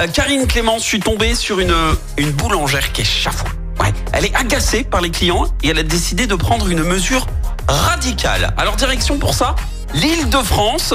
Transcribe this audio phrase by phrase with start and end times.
[0.00, 1.74] Euh, Karine Clément, je suis tombée sur une,
[2.32, 3.50] boulangère qui est chafouin.
[3.80, 7.26] Ouais, elle est agacée par les clients et elle a décidé de prendre une mesure
[7.68, 8.54] radicale.
[8.56, 9.54] Alors direction pour ça,
[9.94, 10.94] l'île de France.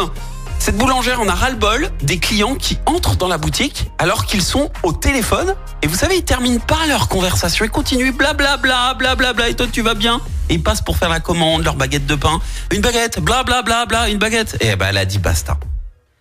[0.59, 4.71] Cette boulangère en a ras-le-bol des clients qui entrent dans la boutique alors qu'ils sont
[4.81, 5.53] au téléphone.
[5.83, 7.63] Et vous savez, ils terminent pas leur conversation.
[7.63, 9.49] Ils continuent blablabla, blablabla.
[9.49, 10.19] Et toi, tu vas bien?
[10.49, 12.41] Et ils passent pour faire la commande, leur baguette de pain.
[12.71, 14.57] Une baguette, blablabla, bla, une baguette.
[14.59, 15.57] Et ben, elle a dit basta.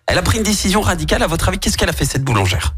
[0.07, 1.21] Elle a pris une décision radicale.
[1.21, 2.73] À votre avis, qu'est-ce qu'elle a fait, cette boulangère?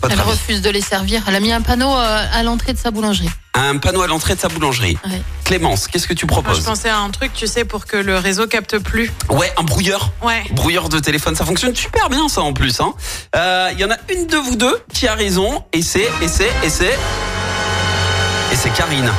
[0.00, 1.22] Votre Elle avis refuse de les servir.
[1.28, 3.30] Elle a mis un panneau euh, à l'entrée de sa boulangerie.
[3.54, 4.98] Un panneau à l'entrée de sa boulangerie.
[5.08, 5.22] Ouais.
[5.44, 6.64] Clémence, qu'est-ce que tu Moi, je proposes?
[6.64, 9.12] pensais à un truc, tu sais, pour que le réseau capte plus.
[9.30, 10.10] Ouais, un brouilleur.
[10.20, 10.42] Ouais.
[10.50, 12.80] Brouilleur de téléphone, ça fonctionne super bien ça en plus.
[12.80, 12.94] hein.
[13.36, 16.26] Euh, Il y en a une de vous deux qui a raison, et c'est, et
[16.26, 16.98] c'est, et c'est,
[18.52, 19.12] et c'est Karine.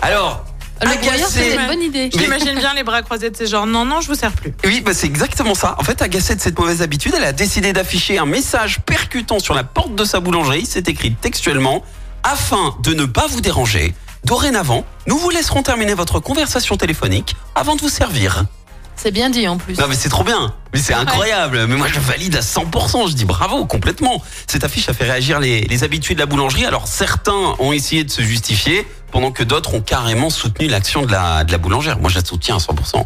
[0.00, 0.44] Alors,
[0.82, 0.90] Le
[1.28, 2.10] c'était une bonne idée.
[2.12, 3.66] J'imagine bien les bras croisés de ces genres.
[3.66, 4.52] Non, non, je vous sers plus.
[4.64, 5.76] Oui, bah c'est exactement ça.
[5.78, 9.54] En fait, agacée de cette mauvaise habitude, elle a décidé d'afficher un message percutant sur
[9.54, 10.66] la porte de sa boulangerie.
[10.68, 11.82] C'est écrit textuellement
[12.22, 13.94] afin de ne pas vous déranger.
[14.24, 18.44] Dorénavant, nous vous laisserons terminer votre conversation téléphonique avant de vous servir.
[18.96, 19.78] C'est bien dit en plus.
[19.78, 21.66] Non mais c'est trop bien, mais c'est incroyable.
[21.66, 24.22] Mais moi je valide à 100%, je dis bravo complètement.
[24.46, 26.64] Cette affiche a fait réagir les, les habitués de la boulangerie.
[26.66, 31.10] Alors certains ont essayé de se justifier, pendant que d'autres ont carrément soutenu l'action de
[31.12, 31.98] la, de la boulangère.
[31.98, 33.04] Moi je la soutiens à 100%.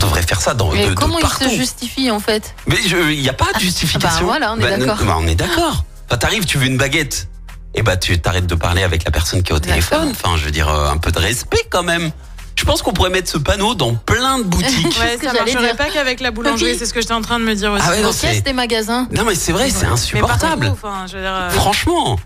[0.00, 1.48] On devrait faire ça dans, Mais de, de comment il partout.
[1.48, 2.54] se justifie en fait?
[2.66, 4.20] Mais il n'y a pas de justification.
[4.20, 5.04] bah voilà, on est non, d'accord.
[5.06, 5.84] bah, on est d'accord.
[6.08, 7.28] Enfin, t'arrives, tu veux une baguette.
[7.74, 10.10] Et bah, tu t'arrêtes de parler avec la personne qui est au téléphone.
[10.12, 12.10] Enfin, je veux dire, euh, un peu de respect quand même.
[12.58, 14.98] Je pense qu'on pourrait mettre ce panneau dans plein de boutiques.
[15.00, 15.76] Ouais, ça marcherait dire.
[15.76, 17.84] pas qu'avec la boulangerie, c'est ce que j'étais en train de me dire aussi.
[17.86, 19.06] Ah ouais, non, c'est- des magasins.
[19.12, 20.66] non, mais c'est vrai, c'est Mais insupportable.
[20.66, 22.18] partout, enfin, je veux dire, euh, Franchement.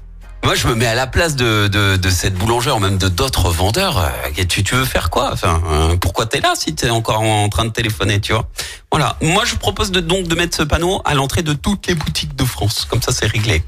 [0.44, 3.08] Moi, je me mets à la place de, de, de cette boulangère, ou même de
[3.08, 3.98] d'autres vendeurs.
[3.98, 5.30] Euh, Tu, tu veux faire quoi?
[5.34, 8.48] Enfin, euh, pourquoi t'es là si t'es encore en train de téléphoner, tu vois?
[8.90, 9.16] Voilà.
[9.20, 12.34] Moi, je propose de, donc de mettre ce panneau à l'entrée de toutes les boutiques
[12.34, 12.86] de France.
[12.90, 13.62] Comme ça, c'est réglé.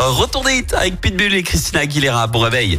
[0.00, 2.26] Euh, retournez avec Pitbull et Christina Aguilera.
[2.28, 2.78] Bon réveil.